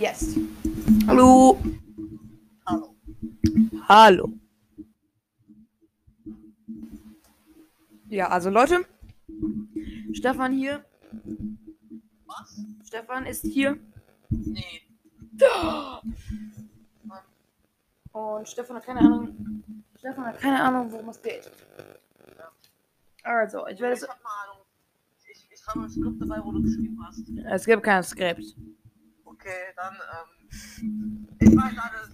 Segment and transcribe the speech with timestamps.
[0.00, 0.38] Jetzt.
[1.06, 1.60] Hallo.
[2.64, 2.96] Hallo.
[3.86, 4.32] Hallo.
[8.08, 8.86] Ja, also Leute.
[10.14, 10.82] Stefan hier.
[12.24, 12.64] Was?
[12.82, 13.78] Stefan ist hier.
[14.30, 14.80] Nee.
[18.12, 19.62] Und Stefan hat keine Ahnung.
[19.98, 21.50] Stefan hat keine Ahnung, worum es geht.
[23.22, 24.08] Also, ich werde es.
[25.52, 27.22] Ich habe ein Skript dabei, wo du geschrieben hast.
[27.52, 28.56] Es gibt kein Skript.
[29.40, 31.28] Okay, dann, ähm.
[31.40, 32.10] Ich weiß alles.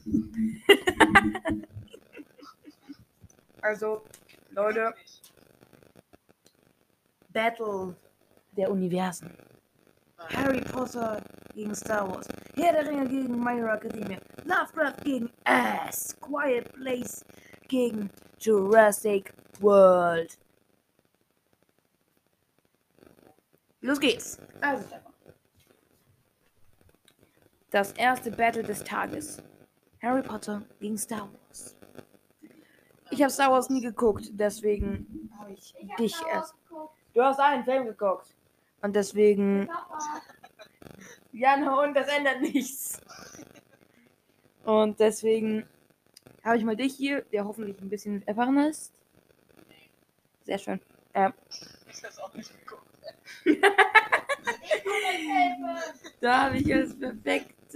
[3.62, 4.04] Also,
[4.50, 4.94] Leute,
[7.32, 7.96] Battle
[8.56, 9.36] der Universen.
[10.18, 11.20] Harry Potter
[11.52, 12.28] gegen Star Wars.
[12.54, 14.18] Herr der Ringe gegen My Hero Academia.
[14.44, 16.14] Lovecraft gegen Ass.
[16.20, 17.24] Quiet Place
[17.66, 18.08] gegen
[18.38, 20.38] Jurassic World.
[23.80, 24.38] Los geht's.
[24.60, 25.05] Also.
[27.70, 29.42] Das erste Battle des Tages.
[30.02, 31.76] Harry Potter gegen Star Wars.
[33.10, 36.54] Ich habe Star Wars nie geguckt, deswegen habe ich dich erst.
[37.14, 38.34] Du hast einen Film geguckt.
[38.82, 39.68] Und deswegen.
[41.32, 43.00] Ja, no, und das ändert nichts.
[44.64, 45.66] Und deswegen
[46.44, 48.92] habe ich mal dich hier, der hoffentlich ein bisschen erfahren ist.
[50.44, 50.80] Sehr schön.
[51.14, 51.32] Ähm,
[51.90, 52.86] Ich hab's auch nicht geguckt.
[56.20, 56.66] da habe ich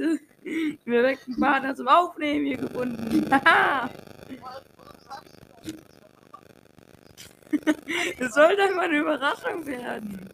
[0.00, 3.28] das perfekte, perfekten Partner zum Aufnehmen hier gefunden.
[8.18, 8.34] Das?
[8.34, 10.30] Soll doch mal eine Überraschung werden.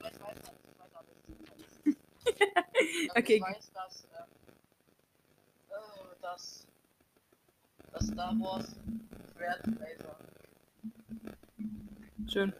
[0.00, 1.26] Aber ich weiß, dass ich weiß alles.
[3.14, 3.36] Okay.
[3.36, 4.24] Ich weiß, dass, ähm,
[5.68, 5.74] äh,
[6.22, 6.66] dass,
[7.92, 8.74] dass Star Wars
[9.36, 10.16] Schwert Laser.
[12.28, 12.52] Schön.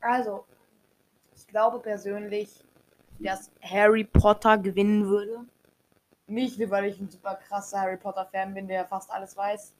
[0.00, 0.46] Also,
[1.34, 2.48] ich glaube persönlich,
[3.18, 5.46] dass Harry Potter gewinnen würde.
[6.26, 9.72] Nicht, weil ich ein super krasser Harry Potter Fan bin, der fast alles weiß.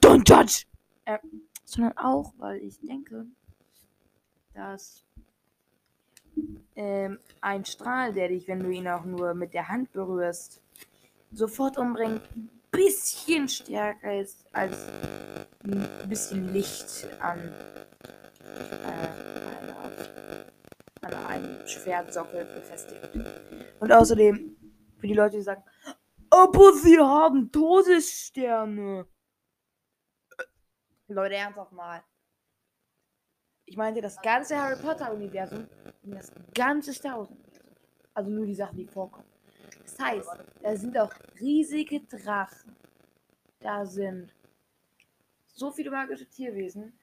[0.00, 0.64] Don't judge!
[1.04, 1.18] Äh,
[1.64, 3.26] sondern auch, weil ich denke,
[4.54, 5.04] dass
[6.76, 10.62] ähm, ein Strahl, der dich, wenn du ihn auch nur mit der Hand berührst,
[11.32, 14.76] sofort umbringt, ein bisschen stärker ist als
[15.64, 17.38] ein bisschen Licht an,
[18.44, 19.07] äh,
[21.68, 23.08] Schwertsockel befestigt.
[23.80, 24.56] Und außerdem,
[24.98, 25.62] für die Leute, die sagen,
[26.30, 29.06] aber sie haben Todessterne.
[31.08, 32.02] Leute, ernsthaft mal.
[33.64, 35.68] Ich meinte das ganze Harry Potter-Universum
[36.02, 37.64] und das ganze Star Wars-Universum.
[38.14, 39.28] Also nur die Sachen, die vorkommen.
[39.82, 40.28] Das heißt,
[40.62, 42.76] da sind auch riesige Drachen.
[43.60, 44.34] Da sind
[45.46, 46.98] so viele magische Tierwesen.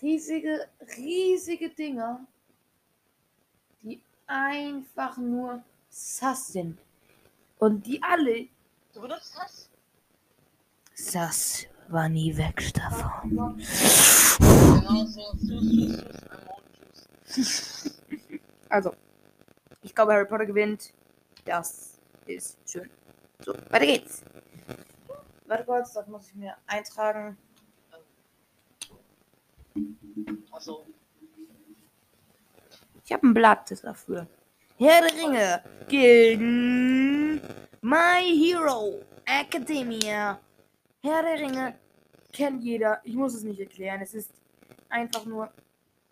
[0.00, 2.26] Riesige, riesige Dinger,
[4.28, 6.78] einfach nur sass sind.
[7.58, 8.48] Und die alle.
[8.92, 9.68] Du benutzt das?
[10.94, 12.62] Sass war nie weg.
[13.24, 13.54] Genau
[17.24, 17.94] Emojis.
[18.70, 18.92] Also,
[19.82, 20.92] ich glaube, Harry Potter gewinnt.
[21.46, 22.90] Das ist schön.
[23.42, 24.22] So, weiter geht's.
[25.46, 27.38] Warte kurz, das muss ich mir eintragen.
[30.52, 30.84] Achso.
[33.08, 34.26] Ich habe ein Blatt dafür.
[34.76, 37.40] Herr der Ringe gegen
[37.80, 40.38] My Hero Academia.
[41.02, 41.78] Herr der Ringe
[42.34, 43.00] kennt jeder.
[43.04, 44.02] Ich muss es nicht erklären.
[44.02, 44.30] Es ist
[44.90, 45.50] einfach nur.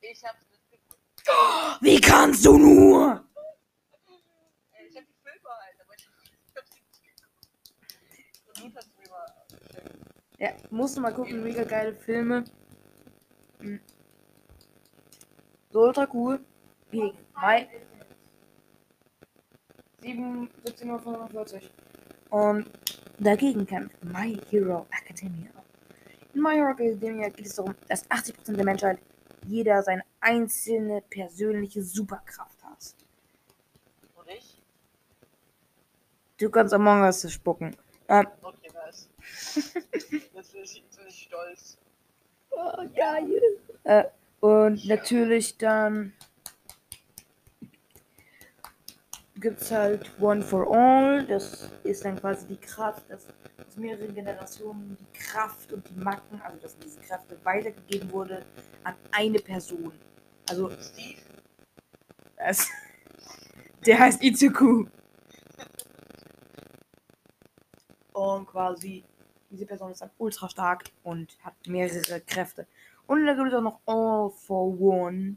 [0.01, 1.83] Ich hab's mitgeguckt.
[1.83, 3.23] Wie kannst du nur?
[4.73, 10.39] Ey, Ich hab die Filme halt, aber ich, ich hab sie nicht geguckt.
[10.39, 11.45] Ja, musst du mal gucken.
[11.45, 12.45] Mega geile Filme.
[13.59, 13.81] Hm.
[15.69, 16.41] So ultra cool.
[16.91, 17.17] Gegen
[20.01, 21.61] 7, 17.45 Uhr.
[22.31, 22.71] Und
[23.19, 25.51] dagegen kämpft My Hero Academia.
[26.35, 28.99] In My Hero Academia geht es darum, dass 80% der Menschheit
[29.47, 32.95] jeder seine einzelne persönliche Superkraft hat.
[34.17, 34.63] Und ich?
[36.39, 37.77] Du kannst Among Us spucken.
[38.09, 39.09] Ähm, Okay, nice.
[40.35, 41.79] Jetzt bin ich, bin ich stolz.
[42.51, 43.41] oh, geil.
[43.85, 44.05] Äh,
[44.41, 46.13] und natürlich dann
[49.41, 51.27] gibt es halt One for All.
[51.27, 56.41] Das ist dann quasi die Kraft, dass aus mehreren Generationen die Kraft und die Macken,
[56.43, 58.45] also dass diese Kräfte weitergegeben wurde
[58.85, 59.93] an eine Person.
[60.49, 61.21] Also Steve?
[62.37, 62.69] es,
[63.87, 64.87] der heißt Itsuku.
[68.13, 69.05] Und quasi
[69.51, 72.67] diese Person ist dann ultra stark und hat mehrere Kräfte.
[73.07, 75.37] Und dann gibt es auch noch All for One.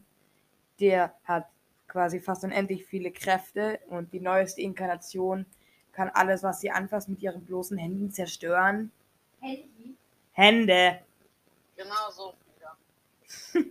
[0.79, 1.47] Der hat
[1.89, 5.45] quasi fast unendlich viele Kräfte und die neueste Inkarnation
[5.91, 8.91] kann alles, was sie anfasst, mit ihren bloßen Händen zerstören.
[9.41, 9.97] Handy.
[10.31, 11.01] Hände.
[11.75, 13.69] Genau so, Frieda.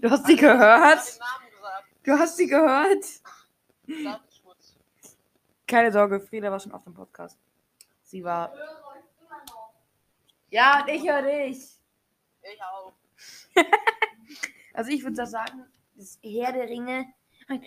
[0.00, 1.20] Du hast sie Ich hab gehört?
[2.02, 3.04] Du hast sie gehört?
[5.66, 7.38] Keine Sorge, Frieda war schon auf dem Podcast.
[8.02, 8.52] Sie war.
[8.52, 9.72] Höre euch immer noch.
[10.50, 11.58] Ja, und ich höre dich.
[12.42, 12.92] Ich auch.
[14.76, 17.06] Also ich würde sagen, dass Herr der Ringe
[17.46, 17.64] ein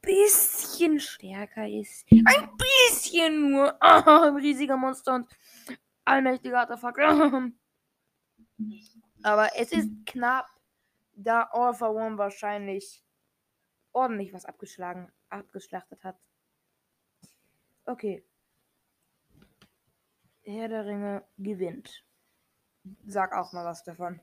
[0.00, 2.06] bisschen stärker ist.
[2.10, 3.82] Ein bisschen nur.
[3.82, 5.30] Ein riesiger Monster und
[6.04, 6.98] allmächtiger Artefakt.
[9.22, 10.48] Aber es ist knapp,
[11.14, 13.04] da All for One wahrscheinlich
[13.92, 16.18] ordentlich was abgeschlagen, abgeschlachtet hat.
[17.84, 18.24] Okay.
[20.42, 22.04] Herr der Ringe gewinnt.
[23.06, 24.20] Sag auch mal was davon.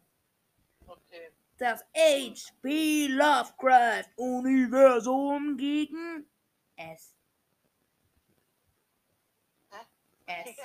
[0.85, 1.31] Okay.
[1.59, 3.07] Das H.P.
[3.07, 6.25] Lovecraft Universum gegen
[6.77, 7.13] S.
[10.25, 10.55] S.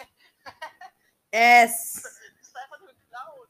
[1.32, 2.02] S.
[2.02, 3.48] Das ist einfach nur ein Clown.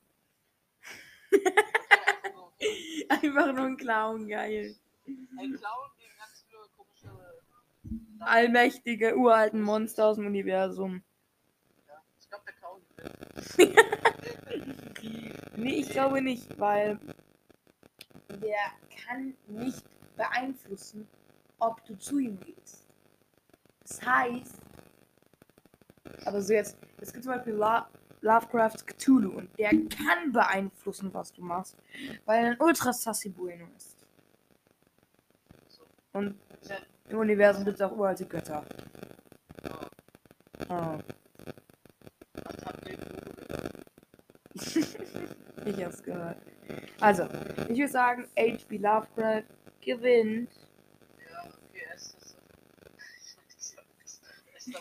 [2.34, 4.76] Okay, einfach nur Einfach nur ein Clown, geil.
[5.06, 7.10] ein Clown gegen ganz viele komische.
[8.20, 11.02] Allmächtige, uralten Monster aus dem Universum.
[11.88, 12.80] Ja, ich glaube, der Clown.
[15.56, 16.98] Nee, ich glaube nicht, weil
[18.28, 18.72] der
[19.06, 19.84] kann nicht
[20.16, 21.06] beeinflussen,
[21.58, 22.86] ob du zu ihm gehst.
[23.82, 24.60] Das heißt,
[26.24, 27.88] aber so jetzt, es gibt zum Beispiel La
[28.20, 31.76] Lovecrafts Cthulhu und der kann beeinflussen, was du machst,
[32.24, 34.06] weil er ein Ultra Sassy Bueno ist.
[36.12, 36.34] Und
[37.08, 38.64] im Universum gibt es auch uralte Götter.
[39.64, 39.84] oh,
[40.70, 40.98] Oh.
[42.34, 43.84] Was habt ihr gehört?
[44.76, 46.38] Ich hab's gehört.
[47.00, 47.24] Also,
[47.68, 48.78] ich würde sagen, H.P.
[48.78, 49.44] Lovecraft
[49.80, 50.50] gewinnt.
[51.30, 52.36] Ja, okay, es ist.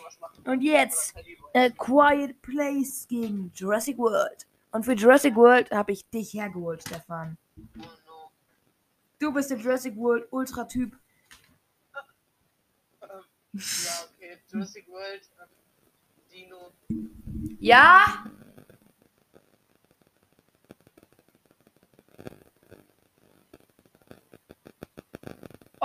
[0.02, 0.42] Was machen.
[0.46, 1.14] Und jetzt
[1.54, 4.46] A Quiet Place gegen Jurassic World.
[4.72, 7.36] Und für Jurassic World habe ich dich hergeholt, Stefan.
[7.56, 8.30] Oh no.
[9.18, 10.96] Du bist der Jurassic World Ultra-Typ.
[13.52, 14.38] Ja, okay.
[14.48, 15.48] Jurassic World, ähm,
[16.32, 16.72] Dino.
[17.60, 18.24] Ja?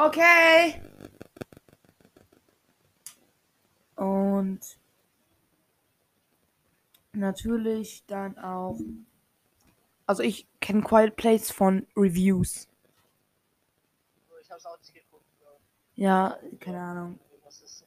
[0.02, 0.82] Okay.
[3.98, 4.62] Und
[7.12, 8.80] natürlich dann auch.
[10.06, 12.70] Also ich kenne Quiet Place von Reviews.
[14.42, 15.26] Ich hab's auch geguckt.
[15.96, 17.20] Ja, keine Ahnung.
[17.44, 17.86] Was ist.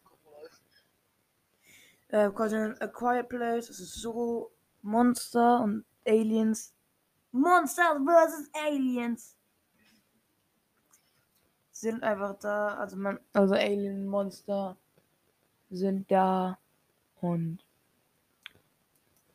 [2.08, 6.74] Äh, A Quiet Place, es ist so Monster und Aliens.
[7.30, 8.50] Monster vs.
[8.52, 9.38] Aliens.
[11.82, 14.76] Sind einfach da, also man, also Alien Monster
[15.68, 16.56] sind da
[17.20, 17.58] und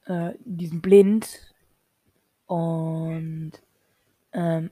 [0.06, 1.54] äh, die sind blind
[2.46, 3.52] und
[4.32, 4.70] ähm,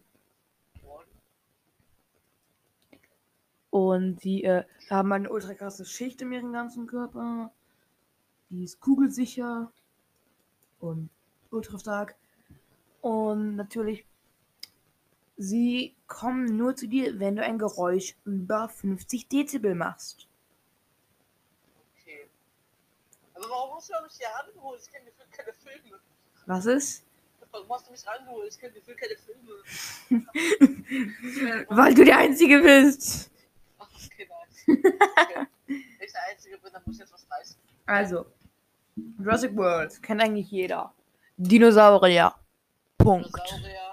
[3.72, 7.52] und sie äh, haben eine ultra krasse Schicht in ihrem ganzen Körper.
[8.50, 9.70] Die ist kugelsicher
[10.80, 11.10] und
[11.52, 12.16] ultra stark.
[13.02, 14.06] Und natürlich,
[15.38, 20.28] sie kommen nur zu dir, wenn du ein Geräusch über 50 Dezibel machst.
[22.02, 22.30] Okay.
[23.34, 24.82] Aber warum hast du mich hier rangeholt?
[24.82, 26.00] Ich kenne gefühlt keine Filme.
[26.46, 27.04] Was ist?
[27.52, 28.52] Warum hast du mich rangeholt?
[28.52, 29.52] Ich kenne gefühlt keine Filme.
[31.70, 33.32] Weil du der Einzige bist.
[33.80, 34.64] Ach, okay, nice.
[34.68, 35.48] Okay.
[35.68, 37.58] Wenn ich der Einzige bin, dann muss ich jetzt was reißen.
[37.86, 38.26] Also,
[39.18, 40.94] Jurassic World kennt eigentlich jeder.
[41.38, 42.34] Dinosaurier.
[42.98, 43.28] Punkt.
[43.36, 43.85] Dinosaurier.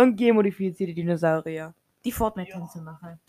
[0.00, 1.74] Und genmodifizierte Dinosaurier.
[2.04, 2.84] Die Fortnite-Tänze Ja.
[2.84, 3.20] machen.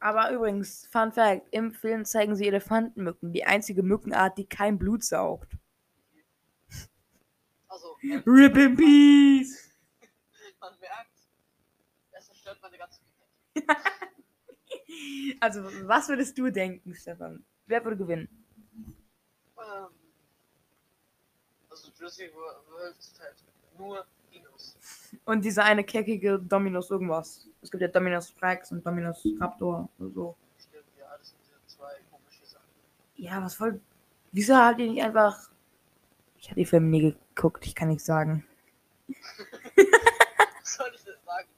[0.00, 5.04] Aber übrigens, Fun Fact: Im Film zeigen sie Elefantenmücken, die einzige Mückenart, die kein Blut
[5.04, 5.56] saugt.
[7.68, 9.70] Also, ähm, Rip in Peace!
[10.60, 11.18] man merkt,
[12.12, 13.00] es zerstört meine ganze.
[15.40, 17.44] Also, was würdest du denken, Stefan?
[17.66, 18.28] Wer würde gewinnen?
[19.58, 19.88] Ähm,
[21.70, 23.36] also, Jurassic World halt
[23.78, 24.76] nur Dinos.
[25.24, 27.48] Und dieser eine keckige Dominus irgendwas.
[27.62, 30.36] Es gibt ja Dominus Rex und Dominus Raptor oder so.
[30.58, 32.66] Stimmt, ja, das sind diese zwei komische Sachen.
[33.16, 33.80] Ja, was voll.
[34.32, 35.50] Wieso habt ihr nicht einfach.
[36.38, 38.44] Ich habe die Filme nie geguckt, ich kann nichts sagen.
[39.08, 39.16] Was
[40.76, 41.48] soll ich denn sagen?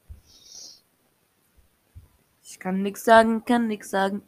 [2.42, 4.22] Ich kann nichts sagen, kann nichts sagen.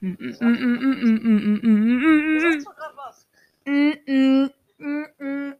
[0.00, 3.26] Mm, mm, mm, mm, mm, mm, mm, mm, Du mm, sagst doch gerade was.
[3.66, 5.54] mm, mm, mm, mm.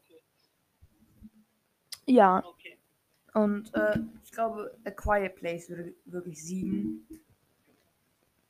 [2.08, 2.78] Ja, Okay.
[3.34, 7.06] Und äh, ich glaube, A Quiet Place würde wirklich siegen.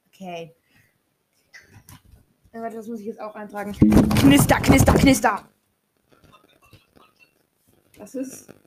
[0.06, 0.54] Okay.
[2.52, 3.72] Äh, Warte, das muss ich jetzt auch eintragen.
[3.72, 5.48] Knister, knister, knister.
[7.98, 8.48] Was ist?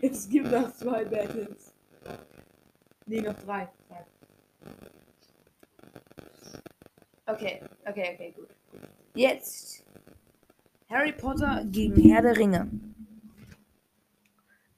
[0.00, 1.74] Es gibt noch zwei Battles.
[3.06, 3.68] Nee, noch drei.
[7.26, 8.48] Okay, okay, okay, gut.
[9.14, 9.84] Jetzt
[10.94, 12.70] Harry Potter gegen Herr der Ringe.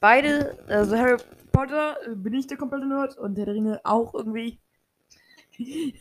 [0.00, 1.18] Beide, also Harry
[1.52, 4.58] Potter äh, bin ich der komplette Nerd und Herr der Ringe auch irgendwie.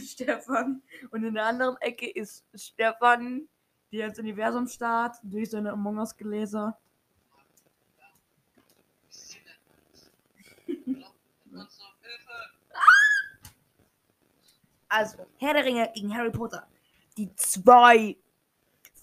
[0.00, 0.80] Stefan.
[1.10, 3.48] Und in der anderen Ecke ist Stefan,
[3.90, 6.78] der ins Universum starrt, durch seine Among Us Gläser.
[10.68, 11.04] Und
[11.68, 12.32] so, Hilfe!
[14.88, 16.68] Also, Herr der Ringe gegen Harry Potter.
[17.16, 18.16] Die zwei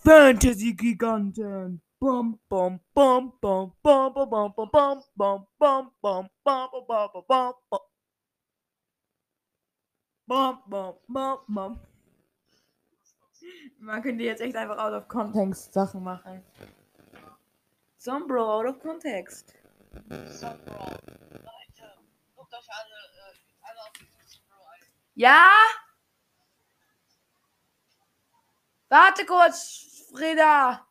[0.04, 1.82] Fantasy-Giganten.
[2.00, 4.76] Bum, bum, bum, bum, bum, bum, bum, bum,
[5.18, 6.26] bum.
[10.28, 11.80] Bum, bum, bum, bum.
[13.80, 16.44] Man könnte jetzt echt einfach out of context Sachen machen.
[17.98, 19.54] Some bro out of context.
[20.30, 20.74] Sunbro.
[20.74, 21.86] Leute,
[22.36, 23.92] guckt euch alle, äh, alle auf
[24.26, 24.82] Sunbro ein.
[25.16, 25.50] Ja?
[28.90, 30.86] Warte kurz, Frieda.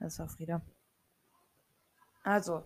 [0.00, 0.60] Das war Frieda.
[2.24, 2.64] Also,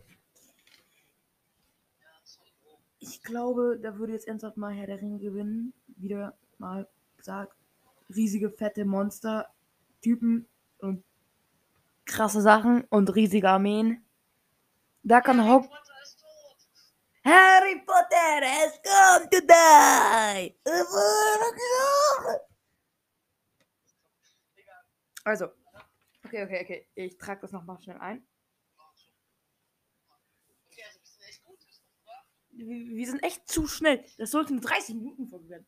[2.98, 5.74] ich glaube, da würde jetzt ernsthaft mal Herr der Ringe gewinnen.
[5.86, 7.54] Wieder mal gesagt,
[8.08, 9.50] riesige, fette Monster,
[10.00, 11.04] Typen und
[12.06, 14.02] krasse Sachen und riesige Armeen.
[15.02, 15.68] Da kann Harry.
[15.68, 16.56] Potter ist tot!
[17.24, 20.54] Harry Potter has come to die!
[25.26, 25.50] Also,
[26.24, 26.86] okay, okay, okay.
[26.94, 28.24] Ich trage das nochmal schnell ein.
[32.52, 34.04] Wir sind echt zu schnell.
[34.18, 35.66] Das sollte eine 30 Minuten Folge werden.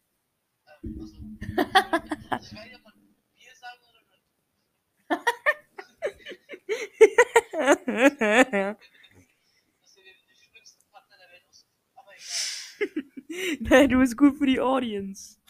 [13.61, 15.41] Nein, du bist gut für die Audience.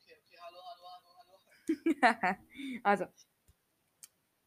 [0.00, 1.18] Okay, okay, hallo, hallo, hallo,
[2.22, 2.36] hallo.
[2.84, 3.06] also.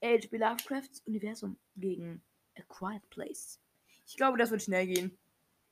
[0.04, 0.38] H.P.
[0.38, 2.24] Lovecrafts Universum gegen
[2.58, 3.60] A Quiet Place.
[4.06, 5.18] Ich glaube, das wird schnell gehen.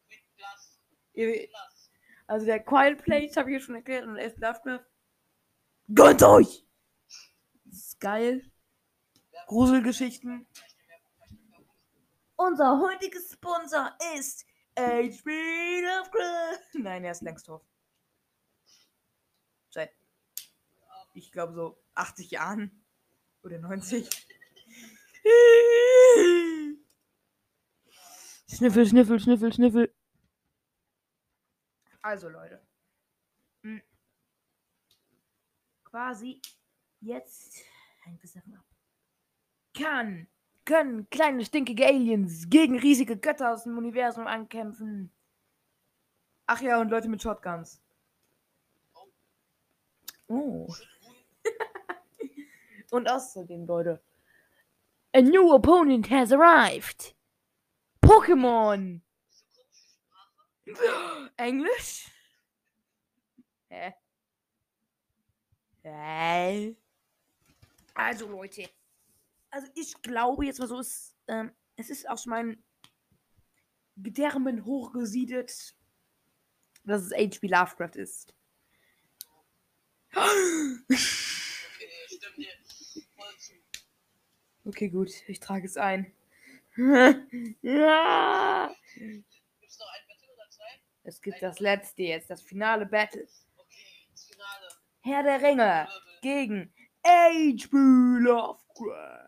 [0.07, 1.91] Mit Glas.
[2.27, 4.39] Also der Quiet Place habe ich ja schon erklärt und H.P.
[4.39, 4.85] Lovecraft.
[5.93, 6.65] Gönnt euch!
[7.65, 8.51] Das ist geil.
[9.47, 10.47] Gruselgeschichten.
[12.35, 14.45] Unser heutiger Sponsor ist
[14.77, 16.73] HP Lovecraft.
[16.73, 17.65] Nein, er ist längst tot.
[19.71, 19.91] Seit,
[21.13, 22.85] ich glaube, so 80 Jahren.
[23.43, 24.09] Oder 90.
[28.47, 29.95] Schniffel, schniffel, schniffel, schniffel.
[32.01, 32.61] Also, Leute.
[33.63, 33.81] Hm.
[35.83, 36.41] Quasi
[37.01, 37.63] jetzt
[38.03, 38.65] hängt es davon ab.
[39.73, 40.27] Kann,
[40.65, 45.11] können kleine stinkige Aliens gegen riesige Götter aus dem Universum ankämpfen.
[46.45, 47.81] Ach ja, und Leute mit Shotguns.
[50.27, 50.67] Oh.
[52.91, 54.01] Und außerdem, Leute.
[55.13, 57.15] A new opponent has arrived.
[58.01, 59.01] Pokémon.
[61.37, 62.11] Englisch?
[63.69, 63.93] Hä?
[65.83, 66.75] Hä?
[67.95, 68.69] Also Leute,
[69.49, 72.63] also ich glaube jetzt mal so, es, ähm, es ist aus meinen
[73.97, 75.75] Gedärmen hochgesiedet,
[76.83, 77.47] dass es H.P.
[77.47, 78.33] Lovecraft ist.
[81.79, 82.51] Okay, stimmt dir
[83.15, 83.53] voll zu.
[84.69, 86.13] Okay, gut, ich trage es ein.
[86.77, 88.71] ja!
[88.93, 90.79] Gibt's noch ein Battle oder zwei?
[91.03, 93.27] Es gibt das letzte jetzt, das finale Battle.
[93.57, 94.67] Okay, das Finale.
[95.01, 96.19] Herr der Ringe Wirbel.
[96.21, 96.71] gegen
[97.03, 97.67] H.P.
[98.19, 99.25] Lovecraft.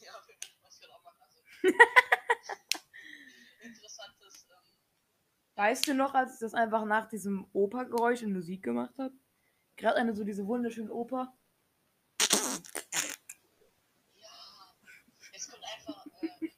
[0.00, 0.12] Ja,
[0.60, 1.22] was wir auch machen.
[1.22, 1.38] Also.
[3.62, 4.44] Interessantes.
[4.50, 4.56] Ähm,
[5.56, 9.14] Weißt du noch, als ich das einfach nach diesem Opergeräusch in Musik gemacht habe?
[9.76, 11.32] Gerade eine so diese wunderschöne Oper.
[14.16, 14.28] ja.
[15.32, 16.06] Es kommt einfach.
[16.22, 16.50] Äh.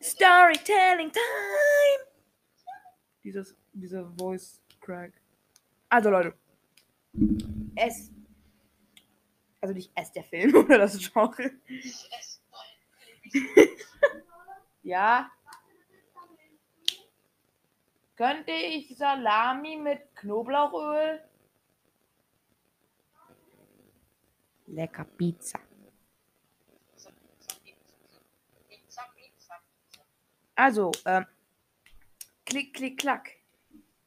[0.00, 2.06] Storytelling Time!
[3.22, 5.12] Dieses, dieser Voice Crack.
[5.88, 6.34] Also Leute.
[7.76, 8.10] Es.
[9.60, 11.52] Also nicht es der Film oder das Genre.
[11.68, 12.40] Ich esse.
[14.82, 15.30] Ja.
[18.16, 21.22] Könnte ich Salami mit Knoblauchöl?
[24.66, 25.58] Lecker Pizza.
[30.54, 31.24] Also, ähm,
[32.44, 33.30] klick, klick, klack.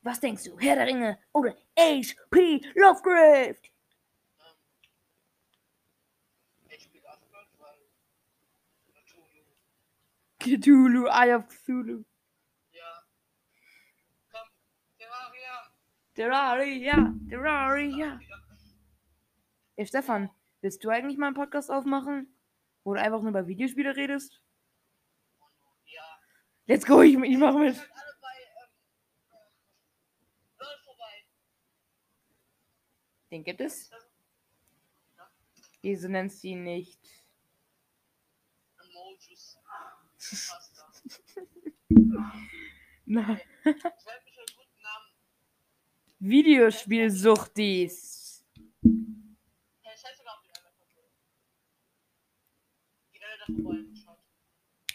[0.03, 0.59] Was denkst du?
[0.59, 2.61] Herr der Ringe oder H.P.
[2.75, 3.63] Lovecraft?
[3.63, 4.55] Ähm,
[6.69, 7.79] ich spiele Afghan, weil
[9.05, 9.43] Cthulhu.
[10.43, 12.03] Cthulhu, Eye of Cthulhu.
[12.71, 13.03] Ja.
[14.29, 14.49] Komm,
[14.97, 15.71] Terraria.
[16.13, 18.19] Terraria, Terraria.
[19.77, 20.29] Ey, Stefan,
[20.61, 22.27] willst du eigentlich mal einen Podcast aufmachen?
[22.83, 24.41] Wo du einfach nur über Videospiele redest?
[25.85, 26.19] Ja.
[26.67, 27.77] Let's go, ich, ich mach mit.
[28.21, 28.69] Bei, ähm,
[30.59, 31.23] äh.
[33.31, 33.89] Den gibt es?
[35.81, 36.99] Wieso nennst du ihn nicht?
[38.79, 39.57] Emojis.
[43.05, 43.39] Namen.
[46.19, 48.45] Videospielsuchtis.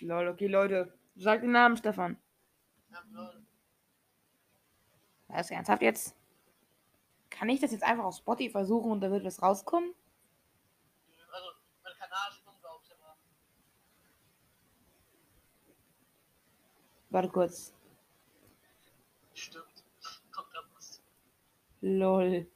[0.01, 0.97] Lol, okay, Leute.
[1.17, 2.17] Sag den Namen, Stefan.
[5.37, 6.17] Ist ernsthaft jetzt?
[7.31, 9.95] Kann ich das jetzt einfach auf Spotify versuchen und da wird was rauskommen?
[11.31, 11.49] Also,
[11.83, 13.17] mein Kanal ist unglaublich, aber.
[17.11, 17.73] Warte kurz.
[19.35, 19.85] Stimmt.
[20.31, 21.03] Kommt da was.
[21.81, 22.47] Lol.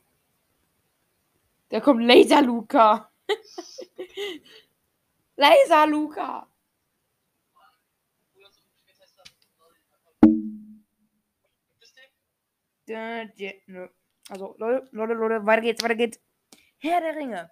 [1.70, 3.10] Da kommt Laser Luca.
[5.36, 6.46] Laser Luca.
[13.66, 13.88] Nö.
[14.28, 16.20] Also, Leute, Leute, Leute, weiter geht's, weiter geht's.
[16.78, 17.50] Herr der Ringe.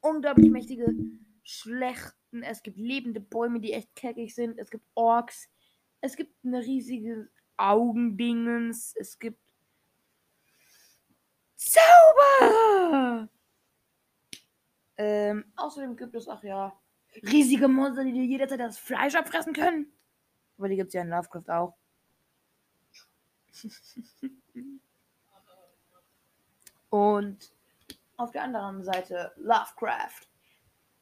[0.00, 0.94] Unglaublich mächtige
[1.42, 2.42] Schlechten.
[2.42, 4.58] Es gibt lebende Bäume, die echt keckig sind.
[4.58, 5.50] Es gibt Orks.
[6.00, 8.94] Es gibt eine riesige Augendingens.
[8.96, 9.40] Es gibt
[11.56, 13.28] Zauber.
[14.96, 16.78] Ähm, außerdem gibt es auch ja
[17.22, 19.92] riesige Monster, die dir jederzeit das Fleisch abfressen können.
[20.56, 21.76] Aber die gibt es ja in Lovecraft auch.
[26.90, 27.52] Und
[28.16, 30.26] auf der anderen Seite Lovecraft.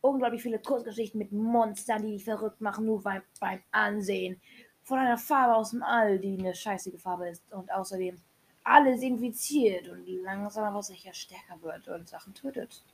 [0.00, 4.40] Unglaublich viele Kurzgeschichten mit Monstern, die dich verrückt machen, nur beim, beim Ansehen.
[4.86, 7.42] Von einer Farbe aus dem All, die eine scheißige Farbe ist.
[7.50, 8.20] Und außerdem
[8.62, 12.84] alles infiziert und langsam aber sicher stärker wird und Sachen tötet.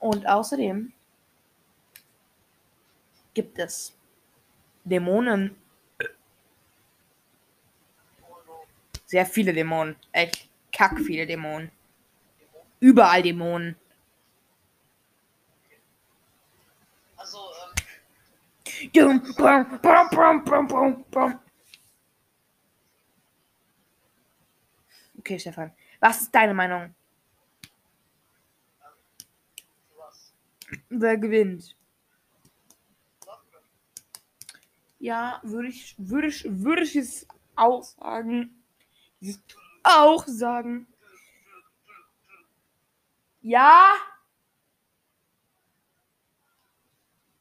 [0.00, 0.92] Und außerdem
[3.32, 3.94] gibt es
[4.84, 5.54] Dämonen.
[9.06, 9.94] Sehr viele Dämonen.
[10.10, 11.70] Echt kack viele Dämonen.
[12.80, 13.76] Überall Dämonen.
[17.16, 17.49] Also,
[18.88, 21.40] Dum, bum, bum, bum, bum, bum.
[25.18, 25.72] Okay, Stefan.
[26.00, 26.94] Was ist deine Meinung?
[30.88, 31.76] Wer gewinnt?
[34.98, 38.64] Ja, würde ich, würde ich, würde ich es auch sagen.
[39.82, 40.86] Auch sagen.
[43.42, 43.92] Ja.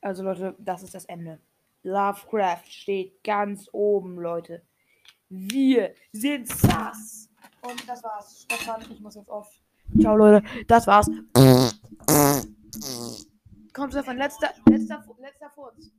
[0.01, 1.39] Also Leute, das ist das Ende.
[1.83, 4.61] Lovecraft steht ganz oben, Leute.
[5.29, 7.29] Wir sind sass.
[7.61, 8.41] Und das war's.
[8.43, 9.49] Stefan, ich muss jetzt auf.
[9.99, 10.45] Ciao, Leute.
[10.67, 11.09] Das war's.
[13.73, 15.91] Komm, Stefan, letzter, letzter, letzter Furz.